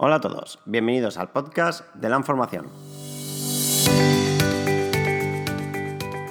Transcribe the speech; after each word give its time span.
Hola 0.00 0.14
a 0.14 0.20
todos, 0.20 0.60
bienvenidos 0.64 1.18
al 1.18 1.32
podcast 1.32 1.92
de 1.96 2.08
la 2.08 2.16
información. 2.16 2.68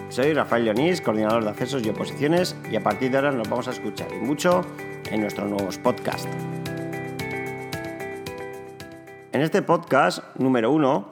Soy 0.08 0.32
Rafael 0.32 0.64
Leonís, 0.64 1.02
coordinador 1.02 1.44
de 1.44 1.50
accesos 1.50 1.86
y 1.86 1.90
oposiciones, 1.90 2.56
y 2.72 2.78
a 2.78 2.82
partir 2.82 3.12
de 3.12 3.18
ahora 3.18 3.34
nos 3.34 3.50
vamos 3.50 3.68
a 3.68 3.72
escuchar 3.72 4.08
y 4.14 4.24
mucho 4.26 4.62
en 5.12 5.20
nuestros 5.20 5.50
nuevos 5.50 5.78
podcasts. 5.80 6.30
En 9.34 9.42
este 9.42 9.62
podcast 9.62 10.24
número 10.38 10.72
uno, 10.72 11.12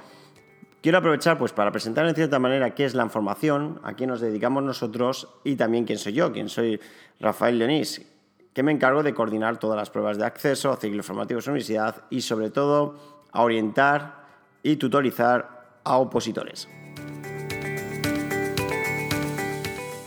quiero 0.81 0.99
aprovechar 0.99 1.37
pues, 1.37 1.51
para 1.51 1.73
presentar 1.73 2.07
en 2.07 2.15
cierta 2.15 2.39
manera 2.39 2.73
qué 2.73 2.85
es 2.85 2.95
la 2.95 3.03
información, 3.03 3.81
a 3.83 3.97
qué 3.97 4.07
nos 4.07 4.21
dedicamos 4.21 4.63
nosotros 4.63 5.27
y 5.43 5.57
también 5.57 5.83
quién 5.83 5.99
soy 5.99 6.13
yo, 6.13 6.31
quién 6.31 6.47
soy 6.47 6.79
Rafael 7.19 7.59
Leonís, 7.59 8.14
que 8.55 8.63
me 8.63 8.71
encargo 8.71 9.03
de 9.03 9.13
coordinar 9.13 9.59
todas 9.59 9.75
las 9.75 9.89
pruebas 9.89 10.17
de 10.17 10.25
acceso 10.25 10.71
a 10.71 10.77
ciclos 10.77 11.05
formativos 11.05 11.43
de 11.43 11.51
universidad 11.51 12.03
y 12.09 12.21
sobre 12.21 12.49
todo 12.49 12.95
a 13.33 13.41
orientar 13.41 14.23
y 14.63 14.77
tutorizar 14.77 15.81
a 15.83 15.97
opositores. 15.97 16.69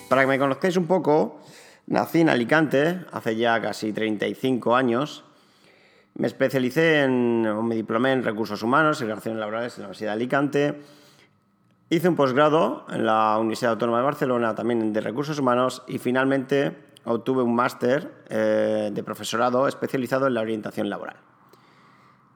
Para 0.09 0.23
que 0.23 0.27
me 0.27 0.39
conozcáis 0.39 0.79
un 0.79 0.87
poco, 0.87 1.43
nací 1.89 2.23
en 2.23 2.31
Alicante 2.31 3.05
hace 3.13 3.37
ya 3.37 3.61
casi 3.61 3.93
35 3.93 4.75
años. 4.75 5.25
Me 6.15 6.27
especialicé 6.27 7.03
en, 7.03 7.67
me 7.67 7.75
diplomé 7.75 8.13
en 8.13 8.25
recursos 8.25 8.63
humanos 8.63 9.03
y 9.03 9.05
relaciones 9.05 9.39
laborales 9.39 9.75
en 9.75 9.83
la 9.83 9.89
Universidad 9.89 10.13
de 10.13 10.17
Alicante. 10.17 10.81
Hice 11.91 12.09
un 12.09 12.17
posgrado 12.17 12.87
en 12.89 13.05
la 13.05 13.37
Universidad 13.39 13.73
Autónoma 13.73 13.99
de 13.99 14.05
Barcelona 14.05 14.55
también 14.55 14.95
de 14.95 15.01
recursos 15.03 15.39
humanos 15.39 15.83
y 15.87 15.99
finalmente 15.99 16.88
obtuve 17.09 17.43
un 17.43 17.55
máster 17.55 18.25
eh, 18.29 18.91
de 18.93 19.03
profesorado 19.03 19.67
especializado 19.67 20.27
en 20.27 20.35
la 20.35 20.41
orientación 20.41 20.91
laboral. 20.91 21.17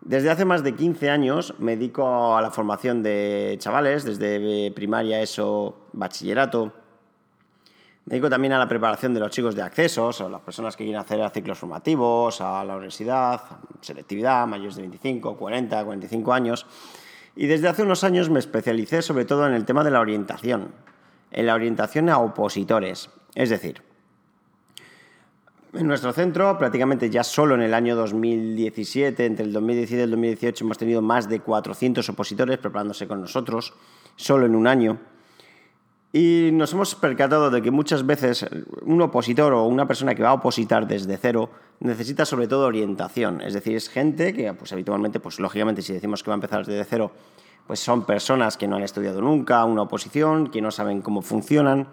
Desde 0.01 0.31
hace 0.31 0.45
más 0.45 0.65
de 0.65 0.75
15 0.75 1.11
años 1.11 1.55
me 1.59 1.77
dedico 1.77 2.37
a 2.37 2.43
la 2.43 2.51
formación 2.51 3.03
de 3.03 3.57
chavales, 3.61 4.05
desde 4.05 4.73
primaria, 4.73 5.21
eso, 5.21 5.87
bachillerato. 5.93 6.73
Me 8.07 8.15
dedico 8.15 8.29
también 8.29 8.53
a 8.53 8.59
la 8.59 8.67
preparación 8.67 9.15
de 9.15 9.21
los 9.21 9.31
chicos 9.31 9.55
de 9.55 9.63
accesos, 9.63 10.21
o 10.21 10.29
las 10.29 10.41
personas 10.41 10.77
que 10.77 10.83
quieren 10.83 11.01
hacer 11.01 11.21
ciclos 11.31 11.57
formativos, 11.59 12.41
a 12.41 12.65
la 12.65 12.75
universidad, 12.75 13.43
selectividad, 13.81 14.45
mayores 14.49 14.75
de 14.75 14.83
25, 14.83 15.37
40, 15.37 15.85
45 15.85 16.33
años. 16.33 16.67
Y 17.37 17.47
desde 17.47 17.69
hace 17.69 17.85
unos 17.85 18.03
años 18.03 18.29
me 18.29 18.41
especialicé 18.41 19.03
sobre 19.03 19.25
todo 19.25 19.47
en 19.47 19.55
el 19.55 19.65
tema 19.65 19.85
de 19.85 19.93
la 19.93 20.01
orientación, 20.01 20.73
en 21.31 21.47
la 21.47 21.55
orientación 21.55 22.09
a 22.09 22.19
opositores. 22.19 23.09
Es 23.37 23.51
decir, 23.51 23.83
en 25.75 25.87
nuestro 25.87 26.13
centro, 26.13 26.59
prácticamente 26.59 27.09
ya 27.09 27.25
solo 27.25 27.55
en 27.55 27.63
el 27.63 27.73
año 27.73 27.97
2017, 27.97 29.25
entre 29.25 29.47
el 29.47 29.53
2017 29.53 30.01
y 30.01 30.05
el 30.05 30.11
2018, 30.11 30.65
hemos 30.65 30.79
tenido 30.79 31.01
más 31.01 31.29
de 31.29 31.41
400 31.41 32.07
opositores 32.09 32.59
preparándose 32.59 33.07
con 33.07 33.21
nosotros, 33.21 33.73
solo 34.17 34.47
en 34.47 34.55
un 34.55 34.67
año. 34.67 34.99
Y 36.13 36.51
nos 36.53 36.75
hemos 36.75 36.95
percatado 36.95 37.51
de 37.51 37.63
que 37.63 37.71
muchas 37.71 38.05
veces 38.05 38.45
un 38.83 39.01
opositor 39.01 39.55
o 39.55 39.65
una 39.65 39.89
persona 39.89 40.15
que 40.15 40.23
va 40.23 40.29
a 40.29 40.35
opositar 40.35 40.87
desde 40.87 41.17
cero 41.17 41.49
necesita 41.81 42.27
sobre 42.27 42.49
todo 42.49 42.67
orientación. 42.67 43.41
Es 43.41 43.55
decir, 43.55 43.75
es 43.75 43.89
gente 43.89 44.35
que 44.35 44.53
pues, 44.53 44.75
habitualmente, 44.75 45.21
pues 45.21 45.41
lógicamente 45.41 45.81
si 45.81 45.95
decimos 45.95 46.23
que 46.23 46.29
va 46.29 46.35
a 46.35 46.37
empezar 46.37 46.67
desde 46.67 46.85
cero, 46.85 47.13
pues 47.67 47.81
son 47.81 48.05
personas 48.05 48.59
que 48.59 48.69
no 48.69 48.77
han 48.77 48.83
estudiado 48.83 49.23
nunca 49.23 49.65
una 49.65 49.83
oposición, 49.83 50.49
que 50.49 50.61
no 50.61 50.71
saben 50.71 51.01
cómo 51.01 51.23
funcionan 51.23 51.89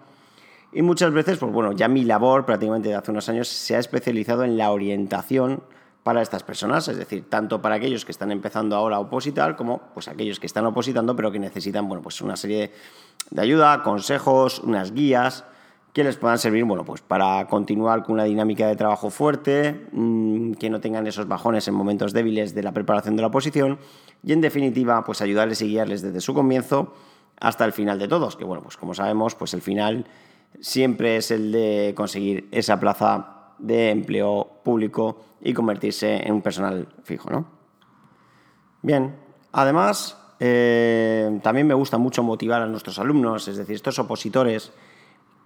y 0.72 0.82
muchas 0.82 1.12
veces, 1.12 1.38
pues 1.38 1.52
bueno, 1.52 1.72
ya 1.72 1.88
mi 1.88 2.04
labor 2.04 2.44
prácticamente 2.44 2.88
de 2.88 2.94
hace 2.94 3.10
unos 3.10 3.28
años 3.28 3.48
se 3.48 3.76
ha 3.76 3.78
especializado 3.78 4.44
en 4.44 4.56
la 4.56 4.70
orientación 4.70 5.62
para 6.02 6.22
estas 6.22 6.42
personas, 6.42 6.88
es 6.88 6.96
decir, 6.96 7.28
tanto 7.28 7.60
para 7.60 7.74
aquellos 7.74 8.04
que 8.04 8.12
están 8.12 8.32
empezando 8.32 8.74
ahora 8.76 8.96
a 8.96 9.00
opositar 9.00 9.56
como 9.56 9.80
pues 9.92 10.08
aquellos 10.08 10.40
que 10.40 10.46
están 10.46 10.64
opositando 10.64 11.14
pero 11.14 11.30
que 11.30 11.38
necesitan, 11.38 11.88
bueno, 11.88 12.02
pues 12.02 12.20
una 12.22 12.36
serie 12.36 12.72
de 13.30 13.42
ayuda, 13.42 13.82
consejos, 13.82 14.60
unas 14.60 14.92
guías 14.92 15.44
que 15.92 16.04
les 16.04 16.16
puedan 16.16 16.38
servir, 16.38 16.64
bueno, 16.64 16.84
pues 16.84 17.00
para 17.00 17.46
continuar 17.48 18.04
con 18.04 18.14
una 18.14 18.24
dinámica 18.24 18.66
de 18.68 18.76
trabajo 18.76 19.10
fuerte, 19.10 19.88
mm, 19.92 20.52
que 20.52 20.70
no 20.70 20.80
tengan 20.80 21.06
esos 21.06 21.26
bajones 21.26 21.66
en 21.68 21.74
momentos 21.74 22.12
débiles 22.12 22.54
de 22.54 22.62
la 22.62 22.72
preparación 22.72 23.16
de 23.16 23.22
la 23.22 23.28
oposición 23.28 23.78
y 24.22 24.32
en 24.32 24.40
definitiva, 24.40 25.02
pues 25.04 25.20
ayudarles 25.20 25.60
y 25.62 25.68
guiarles 25.68 26.00
desde 26.00 26.20
su 26.20 26.32
comienzo 26.32 26.94
hasta 27.40 27.64
el 27.64 27.72
final 27.72 27.98
de 27.98 28.06
todos, 28.06 28.36
que 28.36 28.44
bueno, 28.44 28.62
pues 28.62 28.76
como 28.76 28.94
sabemos, 28.94 29.34
pues 29.34 29.52
el 29.52 29.62
final 29.62 30.06
siempre 30.60 31.16
es 31.16 31.30
el 31.30 31.52
de 31.52 31.92
conseguir 31.96 32.48
esa 32.50 32.80
plaza 32.80 33.54
de 33.58 33.90
empleo 33.90 34.60
público 34.64 35.22
y 35.40 35.52
convertirse 35.52 36.26
en 36.26 36.34
un 36.34 36.42
personal 36.42 36.88
fijo. 37.04 37.30
¿no? 37.30 37.46
Bien, 38.82 39.16
además, 39.52 40.18
eh, 40.40 41.38
también 41.42 41.66
me 41.66 41.74
gusta 41.74 41.98
mucho 41.98 42.22
motivar 42.22 42.62
a 42.62 42.66
nuestros 42.66 42.98
alumnos, 42.98 43.46
es 43.48 43.56
decir, 43.56 43.76
estos 43.76 43.98
opositores 43.98 44.72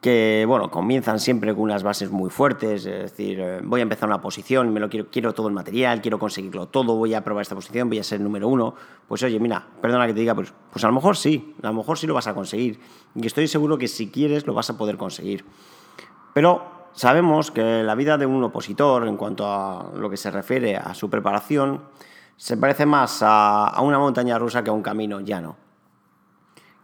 que 0.05 0.45
bueno, 0.47 0.71
comienzan 0.71 1.19
siempre 1.19 1.55
con 1.55 1.63
unas 1.63 1.83
bases 1.83 2.11
muy 2.11 2.29
fuertes, 2.29 2.85
es 2.85 3.11
decir, 3.11 3.41
eh, 3.41 3.61
voy 3.65 3.81
a 3.81 3.85
empezar 3.85 4.07
una 4.07 4.21
posición, 4.21 4.71
me 4.71 4.79
lo 4.79 4.91
quiero, 4.91 5.07
quiero 5.11 5.33
todo 5.33 5.49
el 5.49 5.55
material, 5.55 6.03
quiero 6.03 6.19
conseguirlo 6.19 6.69
todo, 6.69 6.95
voy 6.95 7.15
a 7.15 7.25
probar 7.25 7.41
esta 7.41 7.55
posición, 7.55 7.89
voy 7.89 8.01
a 8.01 8.05
ser 8.05 8.21
número 8.21 8.47
uno. 8.47 8.75
Pues 9.09 9.23
oye, 9.23 9.41
mira, 9.41 9.67
perdona 9.81 10.07
que 10.07 10.13
te 10.13 10.21
diga, 10.21 10.35
pues, 10.35 10.53
pues 10.71 10.85
a 10.85 10.89
lo 10.89 10.93
mejor 10.93 11.17
sí, 11.17 11.55
a 11.63 11.69
lo 11.69 11.73
mejor 11.73 11.97
sí 11.97 12.07
lo 12.07 12.13
vas 12.13 12.27
a 12.27 12.35
conseguir. 12.35 12.81
Y 13.15 13.27
estoy 13.27 13.49
seguro 13.49 13.79
que 13.79 13.89
si 13.89 14.11
quieres 14.11 14.47
lo 14.47 14.53
vas 14.53 14.69
a 14.69 14.77
poder 14.77 14.99
conseguir. 14.99 15.47
Pero 16.35 16.91
sabemos 16.93 17.51
que 17.51 17.83
la 17.83 17.95
vida 17.95 18.19
de 18.19 18.27
un 18.27 18.45
opositor, 18.45 19.09
en 19.09 19.17
cuanto 19.17 19.51
a 19.51 19.91
lo 19.97 20.11
que 20.11 20.19
se 20.19 20.31
refiere 20.31 20.77
a 20.77 20.93
su 20.93 21.09
preparación, 21.09 21.81
se 22.37 22.59
parece 22.59 22.85
más 22.85 23.23
a, 23.23 23.69
a 23.69 23.81
una 23.81 23.99
montaña 23.99 24.39
rusa 24.39 24.63
que 24.63 24.69
a 24.69 24.75
un 24.75 24.83
camino 24.83 25.21
llano. 25.23 25.64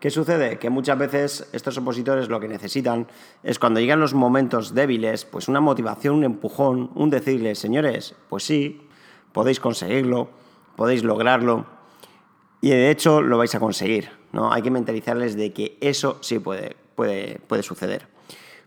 ¿Qué 0.01 0.09
sucede? 0.09 0.59
Que 0.59 0.71
muchas 0.71 0.99
veces 0.99 1.51
estos 1.53 1.77
opositores 1.77 2.31
lo 2.31 2.41
que 2.41 2.49
necesitan 2.49 3.07
es 3.43 3.59
cuando 3.59 3.81
llegan 3.81 4.01
los 4.01 4.15
momentos 4.15 4.75
débiles, 4.75 5.27
pues 5.27 5.47
una 5.47 5.61
motivación, 5.61 6.15
un 6.15 6.25
empujón, 6.25 6.91
un 6.95 7.11
decirles, 7.11 7.59
señores, 7.59 8.15
pues 8.31 8.45
sí, 8.45 8.81
podéis 9.33 9.61
conseguirlo, 9.61 10.31
podéis 10.75 11.05
lograrlo 11.05 11.67
y 12.63 12.71
de 12.71 12.91
hecho 12.91 13.21
lo 13.21 13.37
vais 13.37 13.55
a 13.55 13.61
conseguir. 13.61 14.09
¿no? 14.33 14.51
Hay 14.51 14.63
que 14.63 14.71
mentalizarles 14.71 15.37
de 15.37 15.53
que 15.53 15.77
eso 15.83 16.17
sí 16.23 16.39
puede, 16.39 16.77
puede, 16.95 17.39
puede 17.47 17.63
suceder. 17.63 18.09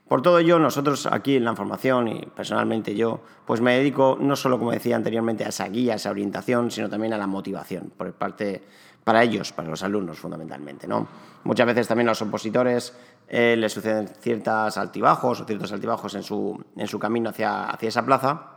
Por 0.07 0.21
todo 0.21 0.37
ello, 0.37 0.59
nosotros 0.59 1.07
aquí 1.07 1.37
en 1.37 1.45
la 1.45 1.55
formación 1.55 2.09
y 2.09 2.27
personalmente 2.35 2.93
yo, 2.93 3.21
pues 3.45 3.61
me 3.61 3.75
dedico 3.75 4.17
no 4.19 4.35
solo, 4.35 4.59
como 4.59 4.71
decía 4.71 4.95
anteriormente, 4.95 5.45
a 5.45 5.49
esa 5.49 5.67
guía, 5.69 5.93
a 5.93 5.95
esa 5.95 6.11
orientación, 6.11 6.69
sino 6.69 6.89
también 6.89 7.13
a 7.13 7.17
la 7.17 7.25
motivación 7.25 7.91
por 7.97 8.13
parte 8.13 8.61
para 9.03 9.23
ellos, 9.23 9.51
para 9.51 9.69
los 9.69 9.83
alumnos 9.83 10.17
fundamentalmente. 10.17 10.87
¿no? 10.87 11.07
Muchas 11.43 11.67
veces 11.67 11.87
también 11.87 12.07
a 12.07 12.11
los 12.11 12.21
opositores 12.21 12.95
eh, 13.27 13.55
les 13.57 13.73
suceden 13.73 14.07
ciertos 14.07 14.77
altibajos 14.77 15.41
o 15.41 15.45
ciertos 15.45 15.71
altibajos 15.71 16.15
en 16.15 16.23
su, 16.23 16.63
en 16.77 16.87
su 16.87 16.99
camino 16.99 17.29
hacia, 17.29 17.65
hacia 17.65 17.89
esa 17.89 18.05
plaza. 18.05 18.49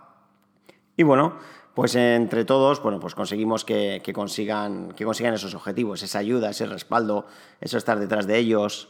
Y 0.97 1.03
bueno, 1.03 1.35
pues 1.77 1.95
entre 1.95 2.47
todos, 2.47 2.83
bueno, 2.83 2.99
pues 2.99 3.15
conseguimos 3.15 3.65
que, 3.67 4.01
consigan, 4.15 4.93
que 4.93 5.05
consigan 5.05 5.35
esos 5.35 5.55
objetivos, 5.55 6.03
esa 6.03 6.21
ayuda, 6.21 6.49
ese 6.49 6.65
respaldo, 6.65 7.27
eso 7.61 7.77
estar 7.77 7.99
detrás 7.99 8.27
de 8.27 8.39
ellos. 8.39 8.89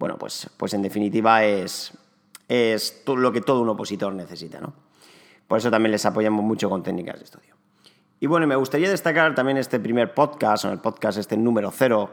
Bueno, 0.00 0.18
pues, 0.18 0.50
pues 0.56 0.74
en 0.74 0.82
definitiva 0.82 1.44
es, 1.44 1.96
es 2.48 3.04
lo 3.06 3.30
que 3.30 3.40
todo 3.40 3.60
un 3.60 3.68
opositor 3.68 4.12
necesita, 4.14 4.60
¿no? 4.60 4.72
Por 5.46 5.58
eso 5.58 5.70
también 5.70 5.92
les 5.92 6.04
apoyamos 6.06 6.44
mucho 6.44 6.68
con 6.68 6.82
técnicas 6.82 7.20
de 7.20 7.24
estudio. 7.24 7.53
Y 8.24 8.26
bueno, 8.26 8.46
me 8.46 8.56
gustaría 8.56 8.88
destacar 8.88 9.34
también 9.34 9.58
este 9.58 9.78
primer 9.78 10.14
podcast, 10.14 10.64
o 10.64 10.72
el 10.72 10.78
podcast 10.78 11.18
este 11.18 11.36
número 11.36 11.70
cero, 11.70 12.08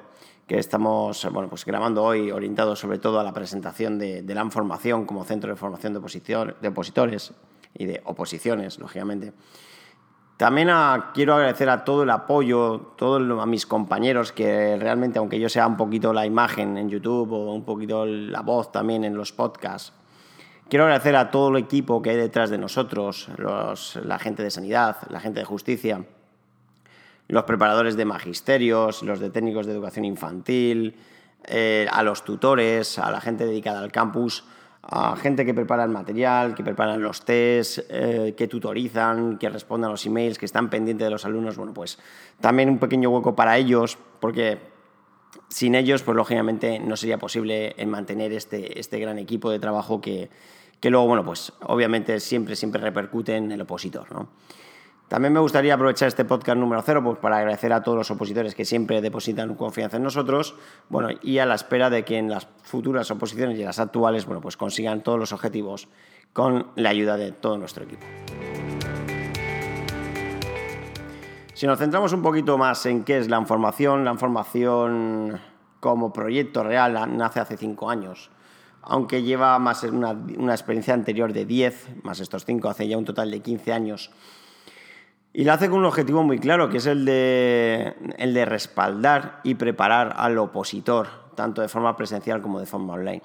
que 0.46 0.60
estamos 0.60 1.26
bueno, 1.32 1.48
pues 1.48 1.64
grabando 1.64 2.04
hoy, 2.04 2.32
orientado 2.32 2.76
sobre 2.76 2.98
todo 2.98 3.22
a 3.22 3.24
la 3.24 3.32
presentación 3.32 3.98
de, 3.98 4.22
la 4.28 4.50
Formación 4.50 5.06
como 5.06 5.24
centro 5.24 5.50
de 5.50 5.56
formación 5.56 5.94
de, 5.94 6.00
opositores 6.68 7.34
y 7.76 7.86
de 7.86 8.02
oposiciones, 8.04 8.78
lógicamente. 8.78 9.32
También 10.36 10.68
quiero 11.14 11.36
agradecer 11.36 11.70
a 11.70 11.86
todo 11.86 12.04
el 12.04 12.10
apoyo, 12.10 12.92
todo 12.98 13.42
a 13.42 13.46
mis 13.46 13.66
compañeros 13.66 14.34
que 14.34 14.76
realmente, 14.78 15.18
aunque 15.18 15.40
yo 15.40 15.48
sea 15.48 15.66
un 15.66 15.78
poquito 15.78 16.12
la 16.12 16.26
imagen 16.26 16.78
en 16.78 16.90
YouTube 16.90 17.32
o 17.32 17.54
un 17.54 17.64
poquito 17.64 18.06
la 18.06 18.42
voz 18.42 18.74
también 18.74 19.06
en 19.06 19.16
los 19.16 19.32
podcasts, 19.32 19.94
Quiero 20.72 20.86
agradecer 20.86 21.18
a 21.18 21.32
todo 21.32 21.50
el 21.50 21.58
equipo 21.58 22.02
que 22.02 22.12
hay 22.12 22.16
detrás 22.16 22.50
de 22.50 22.58
nosotros, 22.58 23.28
la 24.06 24.20
gente 24.20 24.42
de 24.42 24.50
sanidad, 24.50 24.96
la 25.10 25.20
gente 25.20 25.42
de 25.42 25.46
justicia, 25.46 26.06
los 27.28 27.44
preparadores 27.44 27.98
de 27.98 28.06
magisterios, 28.06 29.04
los 29.04 29.20
de 29.20 29.30
técnicos 29.32 29.66
de 29.66 29.74
educación 29.74 30.06
infantil, 30.06 30.96
eh, 31.44 31.88
a 31.92 32.04
los 32.04 32.24
tutores, 32.24 33.00
a 33.00 33.12
la 33.12 33.20
gente 33.20 33.46
dedicada 33.46 33.82
al 33.82 33.92
campus, 33.92 34.46
a 34.84 35.18
gente 35.18 35.46
que 35.46 35.54
prepara 35.54 35.84
el 35.84 35.90
material, 35.90 36.56
que 36.56 36.64
preparan 36.64 37.02
los 37.02 37.26
test, 37.26 37.80
eh, 37.90 38.34
que 38.38 38.48
tutorizan, 38.48 39.38
que 39.40 39.50
responden 39.50 39.90
a 39.90 39.92
los 39.92 40.06
emails, 40.06 40.38
que 40.38 40.46
están 40.46 40.70
pendientes 40.70 41.04
de 41.04 41.12
los 41.12 41.26
alumnos. 41.26 41.58
Bueno, 41.58 41.74
pues 41.74 42.00
también 42.40 42.70
un 42.70 42.80
pequeño 42.80 43.10
hueco 43.10 43.36
para 43.36 43.58
ellos, 43.58 43.98
porque 44.22 44.58
sin 45.50 45.76
ellos, 45.76 46.02
pues 46.04 46.16
lógicamente 46.16 46.80
no 46.80 46.96
sería 46.96 47.18
posible 47.18 47.76
mantener 47.86 48.32
este, 48.32 48.80
este 48.80 49.00
gran 49.02 49.20
equipo 49.20 49.52
de 49.52 49.60
trabajo 49.60 50.00
que, 50.00 50.30
que 50.82 50.90
luego, 50.90 51.08
bueno, 51.08 51.24
pues 51.24 51.54
obviamente 51.62 52.20
siempre, 52.20 52.58
siempre 52.58 52.82
repercute 52.82 53.38
en 53.38 53.52
el 53.52 53.62
opositor, 53.62 54.12
¿no? 54.12 54.28
También 55.08 55.34
me 55.34 55.42
gustaría 55.42 55.74
aprovechar 55.74 56.08
este 56.08 56.24
podcast 56.24 56.58
número 56.58 56.82
cero 56.84 57.04
pues, 57.04 57.18
para 57.20 57.38
agradecer 57.38 57.74
a 57.74 57.84
todos 57.84 57.98
los 57.98 58.12
opositores 58.12 58.56
que 58.56 58.64
siempre 58.64 59.02
depositan 59.02 59.56
confianza 59.56 59.98
en 59.98 60.04
nosotros, 60.04 60.56
bueno, 60.88 61.10
y 61.22 61.40
a 61.40 61.46
la 61.46 61.56
espera 61.56 61.90
de 61.90 62.06
que 62.06 62.18
en 62.18 62.30
las 62.30 62.48
futuras 62.64 63.12
oposiciones 63.12 63.60
y 63.60 63.64
las 63.64 63.78
actuales, 63.78 64.26
bueno, 64.26 64.40
pues 64.40 64.56
consigan 64.56 65.04
todos 65.04 65.20
los 65.20 65.34
objetivos 65.34 65.90
con 66.32 66.68
la 66.78 66.92
ayuda 66.92 67.18
de 67.18 67.34
todo 67.34 67.58
nuestro 67.58 67.84
equipo. 67.84 68.06
Si 71.54 71.68
nos 71.68 71.78
centramos 71.78 72.14
un 72.14 72.22
poquito 72.22 72.58
más 72.58 72.86
en 72.86 73.04
qué 73.04 73.18
es 73.18 73.30
la 73.30 73.38
información, 73.38 74.06
la 74.06 74.12
información 74.12 75.42
como 75.82 76.14
proyecto 76.14 76.64
real 76.64 77.18
nace 77.18 77.42
hace 77.42 77.58
cinco 77.58 77.90
años, 77.90 78.32
aunque 78.82 79.24
lleva 79.24 79.58
más 79.60 79.84
una, 79.84 80.12
una 80.12 80.54
experiencia 80.54 80.94
anterior 80.94 81.34
de 81.34 81.46
10, 81.46 82.04
más 82.04 82.20
estos 82.20 82.46
cinco, 82.46 82.70
hace 82.70 82.88
ya 82.88 82.98
un 82.98 83.06
total 83.06 83.32
de 83.32 83.40
15 83.40 83.74
años. 83.74 84.12
Y 85.34 85.46
la 85.46 85.54
hace 85.54 85.70
con 85.70 85.80
un 85.80 85.86
objetivo 85.86 86.24
muy 86.24 86.40
claro, 86.40 86.70
que 86.70 86.78
es 86.78 86.86
el 86.86 87.06
de, 87.06 87.96
el 88.18 88.34
de 88.34 88.46
respaldar 88.46 89.40
y 89.44 89.56
preparar 89.56 90.14
al 90.18 90.38
opositor, 90.38 91.08
tanto 91.36 91.62
de 91.62 91.70
forma 91.70 91.96
presencial 91.96 92.42
como 92.42 92.60
de 92.60 92.66
forma 92.66 92.94
online. 92.94 93.22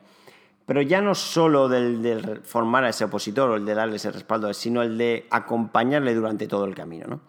Pero 0.66 0.82
ya 0.82 1.00
no 1.00 1.14
solo 1.14 1.68
del 1.68 2.02
de 2.02 2.40
formar 2.44 2.84
a 2.84 2.90
ese 2.90 3.04
opositor 3.04 3.50
o 3.50 3.56
el 3.56 3.64
de 3.64 3.74
darle 3.74 3.96
ese 3.96 4.12
respaldo, 4.12 4.52
sino 4.52 4.82
el 4.82 4.98
de 4.98 5.26
acompañarle 5.30 6.14
durante 6.14 6.46
todo 6.46 6.64
el 6.64 6.74
camino. 6.74 7.06
¿no? 7.08 7.20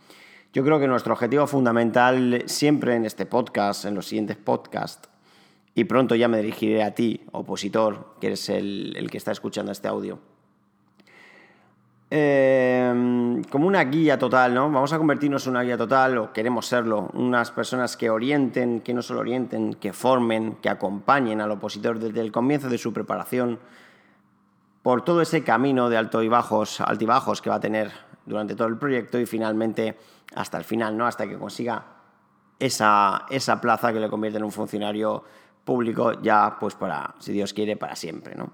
Yo 0.53 0.63
creo 0.63 0.79
que 0.79 0.87
nuestro 0.87 1.13
objetivo 1.13 1.45
fundamental 1.47 2.43
siempre 2.45 2.95
en 2.95 3.05
este 3.05 3.25
podcast, 3.25 3.85
en 3.85 3.95
los 3.95 4.07
siguientes 4.07 4.37
podcasts, 4.37 5.09
y 5.77 5.83
pronto 5.83 6.15
ya 6.15 6.27
me 6.27 6.37
dirigiré 6.37 6.81
a 6.81 6.95
ti, 6.95 7.21
opositor, 7.33 8.15
que 8.19 8.27
eres 8.27 8.49
el, 8.49 9.07
que 9.11 9.17
está 9.19 9.31
escuchando 9.31 9.71
este 9.71 9.87
audio, 9.87 10.17
em, 12.09 13.43
como 13.43 13.67
una 13.67 13.83
guía 13.83 14.17
total, 14.17 14.55
¿no? 14.55 14.71
Vamos 14.71 14.91
a 14.91 14.97
convertirnos 14.97 15.45
en 15.45 15.51
una 15.51 15.61
guía 15.61 15.77
total, 15.77 16.17
o 16.17 16.33
queremos 16.33 16.65
serlo, 16.65 17.11
unas 17.13 17.51
personas 17.51 17.95
que 17.95 18.09
orienten, 18.09 18.81
que 18.81 18.91
no 18.95 19.03
solo 19.03 19.19
orienten, 19.19 19.75
que 19.75 19.93
formen, 19.93 20.55
que 20.63 20.69
acompañen 20.69 21.41
al 21.41 21.51
opositor 21.51 21.99
desde 21.99 22.21
el 22.21 22.31
comienzo 22.31 22.69
de 22.69 22.79
su 22.79 22.91
preparación 22.91 23.59
por 24.81 25.03
todo 25.03 25.21
ese 25.21 25.43
camino 25.43 25.91
de 25.91 25.97
alto 25.97 26.23
y 26.23 26.27
bajos, 26.27 26.81
altibajos 26.81 27.39
que 27.39 27.51
va 27.51 27.57
a 27.57 27.59
tener 27.59 27.91
durante 28.25 28.55
todo 28.55 28.67
el 28.67 28.79
proyecto 28.79 29.19
y 29.19 29.27
finalmente 29.27 29.95
hasta 30.33 30.57
el 30.57 30.63
final, 30.63 30.97
¿no? 30.97 31.05
hasta 31.05 31.27
que 31.27 31.37
consiga 31.37 31.85
esa, 32.57 33.27
esa 33.29 33.61
plaza 33.61 33.93
que 33.93 33.99
le 33.99 34.09
convierte 34.09 34.39
en 34.39 34.43
un 34.43 34.51
funcionario 34.51 35.23
público 35.67 36.19
ya, 36.23 36.57
pues 36.59 36.73
para, 36.73 37.13
si 37.19 37.31
Dios 37.31 37.53
quiere, 37.53 37.77
para 37.77 37.95
siempre. 37.95 38.33
¿no? 38.33 38.51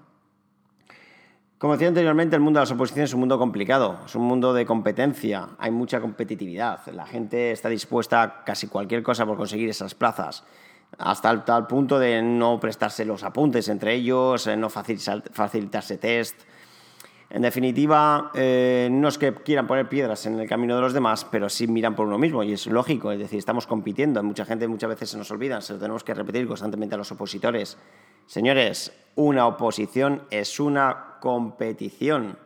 Como 1.56 1.72
decía 1.72 1.88
anteriormente, 1.88 2.36
el 2.36 2.42
mundo 2.42 2.58
de 2.60 2.64
las 2.64 2.72
oposiciones 2.72 3.08
es 3.08 3.14
un 3.14 3.20
mundo 3.20 3.38
complicado, 3.38 4.00
es 4.04 4.14
un 4.14 4.24
mundo 4.24 4.52
de 4.52 4.66
competencia, 4.66 5.48
hay 5.58 5.70
mucha 5.70 6.00
competitividad, 6.00 6.86
la 6.88 7.06
gente 7.06 7.52
está 7.52 7.70
dispuesta 7.70 8.22
a 8.22 8.44
casi 8.44 8.66
cualquier 8.66 9.02
cosa 9.02 9.24
por 9.24 9.38
conseguir 9.38 9.70
esas 9.70 9.94
plazas, 9.94 10.44
hasta 10.98 11.30
el 11.30 11.44
tal 11.44 11.66
punto 11.66 11.98
de 11.98 12.20
no 12.20 12.60
prestarse 12.60 13.06
los 13.06 13.22
apuntes 13.22 13.68
entre 13.68 13.94
ellos, 13.94 14.46
no 14.58 14.68
facilitarse 14.68 15.96
test, 15.96 16.42
en 17.30 17.42
definitiva, 17.42 18.30
eh, 18.34 18.88
no 18.90 19.08
es 19.08 19.18
que 19.18 19.34
quieran 19.34 19.66
poner 19.66 19.88
piedras 19.88 20.26
en 20.26 20.38
el 20.38 20.48
camino 20.48 20.76
de 20.76 20.82
los 20.82 20.92
demás, 20.92 21.26
pero 21.30 21.48
sí 21.48 21.66
miran 21.66 21.96
por 21.96 22.06
uno 22.06 22.18
mismo 22.18 22.42
y 22.42 22.52
es 22.52 22.66
lógico, 22.66 23.10
es 23.10 23.18
decir, 23.18 23.38
estamos 23.38 23.66
compitiendo. 23.66 24.22
Mucha 24.22 24.44
gente 24.44 24.68
muchas 24.68 24.90
veces 24.90 25.10
se 25.10 25.18
nos 25.18 25.30
olvida, 25.30 25.60
se 25.60 25.72
lo 25.72 25.78
tenemos 25.78 26.04
que 26.04 26.14
repetir 26.14 26.46
constantemente 26.46 26.94
a 26.94 26.98
los 26.98 27.10
opositores. 27.10 27.76
Señores, 28.26 28.92
una 29.16 29.46
oposición 29.46 30.22
es 30.30 30.60
una 30.60 31.16
competición. 31.20 32.38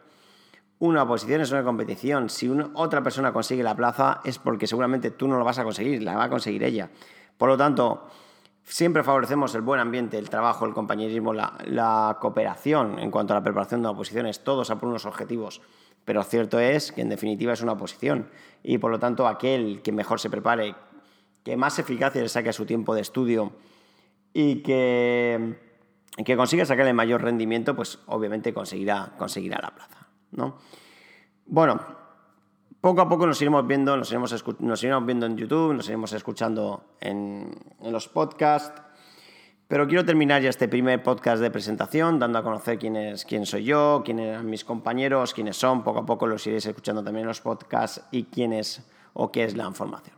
Una 0.79 1.03
oposición 1.03 1.41
es 1.41 1.51
una 1.51 1.65
competición. 1.65 2.31
Si 2.31 2.49
otra 2.75 3.03
persona 3.03 3.33
consigue 3.33 3.63
la 3.63 3.75
plaza 3.75 4.21
es 4.25 4.39
porque 4.39 4.67
seguramente 4.67 5.11
tú 5.11 5.27
no 5.27 5.37
lo 5.37 5.45
vas 5.45 5.59
a 5.59 5.65
conseguir, 5.65 6.03
la 6.03 6.17
va 6.17 6.25
a 6.25 6.31
conseguir 6.31 6.63
ella. 6.63 6.89
Por 7.37 7.49
lo 7.49 7.57
tanto, 7.57 8.09
Siempre 8.69 9.03
favorecemos 9.03 9.55
el 9.55 9.63
buen 9.63 9.81
ambiente, 9.81 10.19
el 10.19 10.29
trabajo, 10.29 10.67
el 10.67 10.75
compañerismo, 10.75 11.33
la, 11.33 12.19
cooperación 12.21 12.99
en 12.99 13.11
cuanto 13.11 13.33
a 13.33 13.37
la 13.37 13.43
preparación 13.43 13.81
de 13.83 13.89
oposiciones, 13.89 14.45
todos 14.45 14.71
a 14.71 14.79
por 14.79 14.91
unos 14.91 15.07
objetivos. 15.07 15.63
Pero 16.05 16.23
cierto 16.23 16.61
es 16.61 16.93
que 16.93 17.01
en 17.01 17.09
definitiva 17.09 17.55
es 17.55 17.63
una 17.63 17.73
oposición 17.73 18.29
y 18.63 18.77
por 18.77 18.91
lo 18.91 18.99
tanto 18.99 19.27
aquel 19.27 19.81
que 19.83 19.91
mejor 19.91 20.21
se 20.21 20.29
prepare, 20.29 20.75
que 21.45 21.57
más 21.57 21.79
eficacia 21.79 22.21
le 22.21 22.29
saque 22.29 22.53
su 22.53 22.67
tiempo 22.67 22.95
de 22.95 23.01
estudio 23.01 23.53
y 24.35 24.57
que, 24.57 25.59
que 26.23 26.37
consiga 26.37 26.67
sacar 26.67 26.87
el 26.87 26.95
mayor 26.95 27.23
rendimiento, 27.23 27.75
pues 27.75 28.01
obviamente 28.05 28.53
conseguirá, 28.53 29.15
conseguirá 29.17 29.61
la 29.63 29.75
plaza. 29.75 30.09
¿no? 30.33 30.59
Bueno, 31.47 31.81
poco 32.81 33.01
a 33.01 33.09
poco 33.09 33.27
nos 33.27 33.41
iremos 33.43 33.67
viendo, 33.67 33.97
nos 33.97 34.11
iremos, 34.11 34.45
nos 34.61 34.83
iremos 34.83 35.07
viendo 35.07 35.27
en 35.27 35.37
YouTube, 35.37 35.75
nos 35.75 35.89
iremos 35.89 36.13
escuchando 36.13 36.95
en, 37.01 37.51
los 37.83 38.09
podcasts. 38.09 38.83
Pero 39.67 39.87
quiero 39.87 40.05
terminar 40.05 40.41
ya 40.41 40.49
este 40.49 40.67
primer 40.67 41.03
podcast 41.03 41.43
de 41.43 41.51
presentación, 41.51 42.19
dando 42.19 42.39
a 42.39 42.43
conocer 42.43 42.79
quién, 42.79 42.97
es, 42.97 43.25
quién 43.25 43.45
soy 43.45 43.65
yo, 43.65 44.03
quiénes 44.05 44.29
eran 44.29 44.49
mis 44.49 44.65
compañeros, 44.65 45.35
quiénes 45.35 45.57
son. 45.59 45.85
Poco 45.85 45.99
a 45.99 46.07
poco 46.07 46.27
los 46.27 46.47
iréis 46.47 46.65
escuchando 46.65 47.05
también 47.05 47.25
en 47.25 47.29
los 47.29 47.43
podcasts 47.43 48.01
y 48.11 48.25
quién 48.25 48.55
es 48.55 48.89
o 49.13 49.31
qué 49.31 49.45
es 49.45 49.57
la 49.57 49.67
información. 49.67 50.17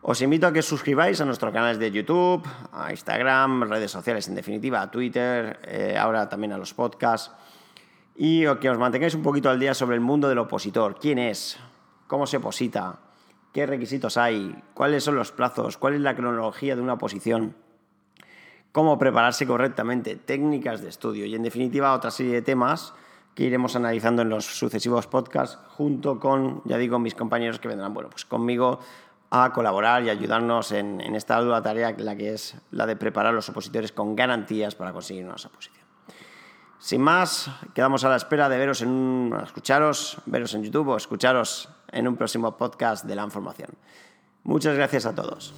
Os 0.00 0.22
invito 0.22 0.46
a 0.46 0.52
que 0.52 0.62
suscribáis 0.62 1.20
a 1.20 1.24
nuestros 1.24 1.52
canales 1.52 1.78
de 1.78 1.90
YouTube, 1.90 2.42
a 2.72 2.90
Instagram, 2.90 3.68
redes 3.68 3.90
sociales 3.90 4.26
en 4.28 4.34
definitiva, 4.34 4.80
a 4.80 4.90
Twitter, 4.90 5.60
eh, 5.64 5.96
ahora 5.98 6.28
también 6.28 6.52
a 6.52 6.58
los 6.58 6.72
podcasts 6.72 7.30
y 8.16 8.44
que 8.56 8.70
os 8.70 8.78
mantengáis 8.78 9.14
un 9.14 9.22
poquito 9.22 9.50
al 9.50 9.58
día 9.58 9.74
sobre 9.74 9.96
el 9.96 10.00
mundo 10.00 10.28
del 10.28 10.38
opositor. 10.38 10.96
¿Quién 11.00 11.18
es? 11.18 11.58
¿Cómo 12.06 12.26
se 12.26 12.36
oposita? 12.36 12.98
¿Qué 13.52 13.66
requisitos 13.66 14.16
hay? 14.16 14.54
¿Cuáles 14.74 15.04
son 15.04 15.14
los 15.14 15.32
plazos? 15.32 15.76
¿Cuál 15.76 15.94
es 15.94 16.00
la 16.00 16.14
cronología 16.14 16.76
de 16.76 16.82
una 16.82 16.94
oposición? 16.94 17.54
¿Cómo 18.72 18.98
prepararse 18.98 19.46
correctamente? 19.46 20.16
Técnicas 20.16 20.80
de 20.80 20.88
estudio 20.88 21.26
y 21.26 21.34
en 21.34 21.42
definitiva 21.42 21.92
otra 21.92 22.10
serie 22.10 22.32
de 22.32 22.42
temas 22.42 22.94
que 23.34 23.44
iremos 23.44 23.76
analizando 23.76 24.22
en 24.22 24.28
los 24.30 24.44
sucesivos 24.44 25.06
podcasts 25.06 25.58
junto 25.68 26.18
con, 26.18 26.62
ya 26.64 26.78
digo, 26.78 26.98
mis 26.98 27.14
compañeros 27.14 27.58
que 27.58 27.68
vendrán, 27.68 27.94
bueno, 27.94 28.10
pues 28.10 28.24
conmigo 28.24 28.80
a 29.30 29.52
colaborar 29.52 30.02
y 30.04 30.10
ayudarnos 30.10 30.72
en, 30.72 31.00
esta 31.14 31.40
dura 31.40 31.62
tarea, 31.62 31.94
la 31.96 32.16
que 32.16 32.34
es 32.34 32.56
la 32.70 32.86
de 32.86 32.96
preparar 32.96 33.32
los 33.32 33.48
opositores 33.48 33.92
con 33.92 34.14
garantías 34.14 34.74
para 34.74 34.92
conseguir 34.92 35.24
una 35.24 35.34
oposición. 35.34 35.81
Sin 36.82 37.00
más, 37.00 37.48
quedamos 37.74 38.02
a 38.02 38.08
la 38.08 38.16
espera 38.16 38.48
de 38.48 38.58
veros 38.58 38.82
en 38.82 39.32
escucharos, 39.44 40.16
veros 40.26 40.52
en 40.54 40.64
YouTube 40.64 40.88
o 40.88 40.96
escucharos 40.96 41.68
en 41.92 42.08
un 42.08 42.16
próximo 42.16 42.56
podcast 42.56 43.04
de 43.04 43.14
la 43.14 43.22
información. 43.22 43.70
Muchas 44.42 44.74
gracias 44.74 45.06
a 45.06 45.14
todos. 45.14 45.54